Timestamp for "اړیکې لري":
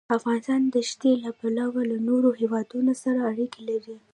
3.31-3.95